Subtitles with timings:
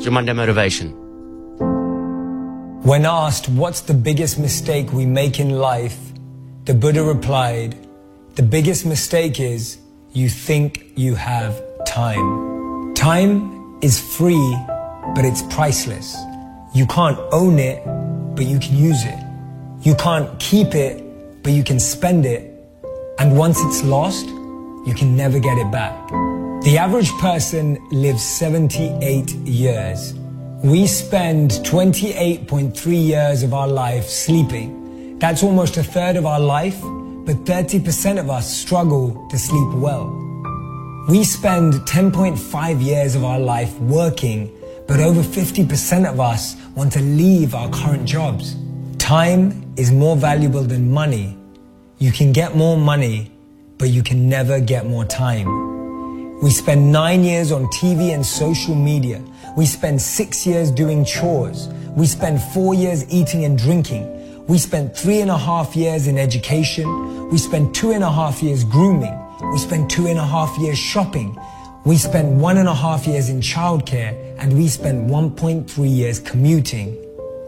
[0.00, 0.92] Your Monday motivation.
[2.82, 5.98] When asked what's the biggest mistake we make in life,
[6.66, 7.76] the Buddha replied,
[8.36, 9.78] the biggest mistake is
[10.12, 12.94] you think you have time.
[12.94, 14.56] Time is free,
[15.16, 16.16] but it's priceless.
[16.72, 17.82] You can't own it,
[18.36, 19.18] but you can use it.
[19.82, 22.54] You can't keep it, but you can spend it.
[23.18, 24.26] And once it's lost,
[24.86, 26.37] you can never get it back.
[26.68, 30.12] The average person lives 78 years.
[30.62, 35.18] We spend 28.3 years of our life sleeping.
[35.18, 40.08] That's almost a third of our life, but 30% of us struggle to sleep well.
[41.08, 44.52] We spend 10.5 years of our life working,
[44.86, 48.56] but over 50% of us want to leave our current jobs.
[48.98, 51.34] Time is more valuable than money.
[51.96, 53.32] You can get more money,
[53.78, 55.77] but you can never get more time.
[56.40, 59.20] We spend nine years on TV and social media.
[59.56, 61.66] We spend six years doing chores.
[61.96, 64.46] We spend four years eating and drinking.
[64.46, 67.28] We spend three and a half years in education.
[67.28, 69.18] We spend two and a half years grooming.
[69.50, 71.36] We spend two and a half years shopping.
[71.84, 76.96] We spend one and a half years in childcare and we spend 1.3 years commuting.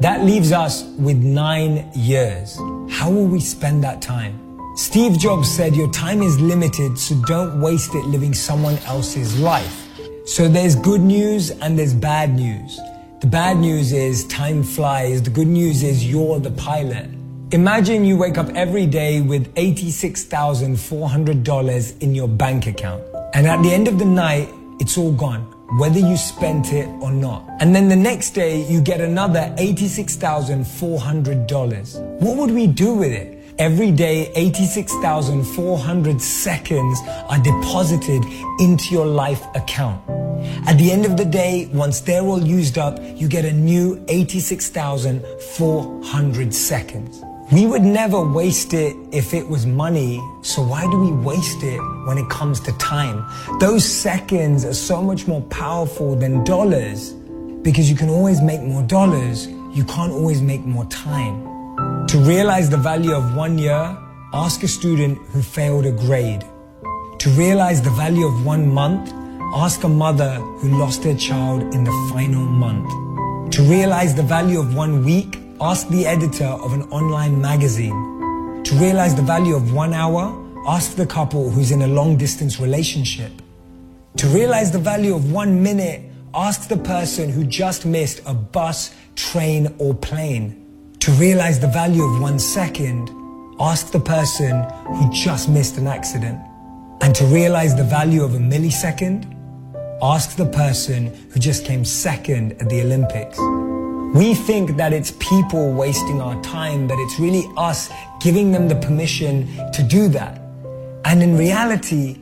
[0.00, 2.58] That leaves us with nine years.
[2.90, 4.53] How will we spend that time?
[4.76, 9.88] Steve Jobs said your time is limited, so don't waste it living someone else's life.
[10.26, 12.80] So there's good news and there's bad news.
[13.20, 15.22] The bad news is time flies.
[15.22, 17.08] The good news is you're the pilot.
[17.52, 23.04] Imagine you wake up every day with $86,400 in your bank account.
[23.32, 24.48] And at the end of the night,
[24.80, 27.44] it's all gone whether you spent it or not.
[27.60, 32.20] And then the next day, you get another $86,400.
[32.20, 33.33] What would we do with it?
[33.58, 38.24] Every day, 86,400 seconds are deposited
[38.58, 40.02] into your life account.
[40.66, 44.04] At the end of the day, once they're all used up, you get a new
[44.08, 47.22] 86,400 seconds.
[47.52, 51.78] We would never waste it if it was money, so why do we waste it
[52.08, 53.24] when it comes to time?
[53.60, 57.12] Those seconds are so much more powerful than dollars
[57.62, 61.53] because you can always make more dollars, you can't always make more time.
[62.08, 63.96] To realize the value of one year,
[64.32, 66.44] ask a student who failed a grade.
[67.18, 69.12] To realize the value of one month,
[69.54, 72.90] ask a mother who lost her child in the final month.
[73.52, 77.94] To realize the value of one week, Ask the editor of an online magazine.
[78.64, 80.34] To realize the value of one hour,
[80.66, 83.30] ask the couple who's in a long distance relationship.
[84.16, 86.02] To realize the value of one minute,
[86.34, 90.63] ask the person who just missed a bus, train, or plane.
[91.04, 93.10] To realize the value of one second,
[93.60, 96.40] ask the person who just missed an accident.
[97.02, 99.26] And to realize the value of a millisecond,
[100.00, 103.38] ask the person who just came second at the Olympics.
[104.18, 107.90] We think that it's people wasting our time, but it's really us
[108.22, 110.40] giving them the permission to do that.
[111.04, 112.16] And in reality,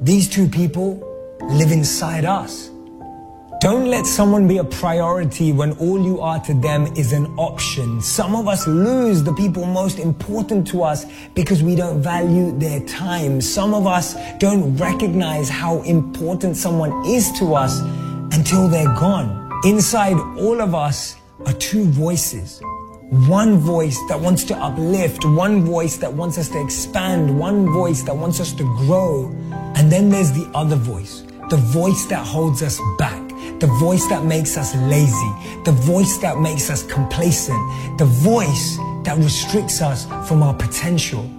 [0.00, 0.98] these two people
[1.40, 2.68] live inside us.
[3.64, 7.98] Don't let someone be a priority when all you are to them is an option.
[8.02, 12.80] Some of us lose the people most important to us because we don't value their
[12.80, 13.40] time.
[13.40, 17.80] Some of us don't recognize how important someone is to us
[18.36, 19.50] until they're gone.
[19.64, 21.16] Inside all of us
[21.46, 22.60] are two voices.
[23.30, 28.02] One voice that wants to uplift, one voice that wants us to expand, one voice
[28.02, 29.28] that wants us to grow.
[29.74, 33.23] And then there's the other voice, the voice that holds us back,
[33.60, 35.32] the voice that makes us lazy,
[35.64, 41.30] the voice that makes us complacent, the voice that restricts us from our potential.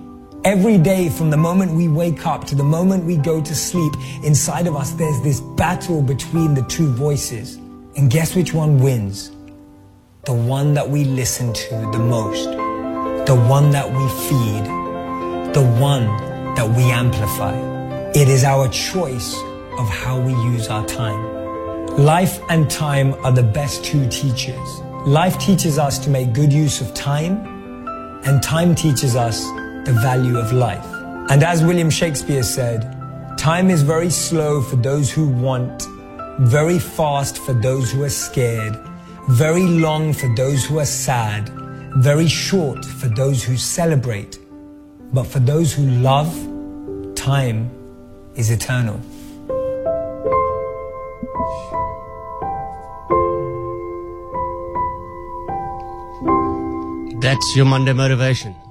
[0.43, 3.93] Every day, from the moment we wake up to the moment we go to sleep,
[4.23, 7.55] inside of us, there's this battle between the two voices.
[7.97, 9.31] And guess which one wins?
[10.25, 12.45] the one that we listen to the most,
[13.27, 16.05] the one that we feed, the one
[16.55, 17.53] that we amplify.
[18.15, 19.35] It is our choice
[19.77, 21.34] of how we use our time.
[21.97, 24.81] Life and time are the best two teachers.
[25.05, 27.37] Life teaches us to make good use of time,
[28.25, 29.45] and time teaches us
[29.85, 30.85] the value of life.
[31.29, 32.81] And as William Shakespeare said,
[33.37, 35.87] time is very slow for those who want,
[36.39, 38.77] very fast for those who are scared,
[39.29, 41.47] very long for those who are sad,
[41.99, 44.37] very short for those who celebrate,
[45.13, 46.35] but for those who love,
[47.15, 47.71] time
[48.35, 48.99] is eternal.
[57.19, 58.64] That's your Monday motivation.